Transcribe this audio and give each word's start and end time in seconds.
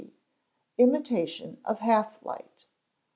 Imitation 0.79 1.59
of 1.63 1.77
Half 1.77 2.25
Light. 2.25 2.65